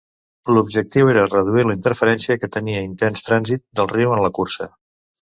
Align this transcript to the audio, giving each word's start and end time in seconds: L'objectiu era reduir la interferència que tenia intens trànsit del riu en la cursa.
L'objectiu 0.57 1.11
era 1.11 1.25
reduir 1.33 1.67
la 1.67 1.77
interferència 1.79 2.39
que 2.45 2.51
tenia 2.57 2.83
intens 2.89 3.29
trànsit 3.31 3.67
del 3.81 3.95
riu 3.97 4.19
en 4.19 4.27
la 4.29 4.37
cursa. 4.43 4.73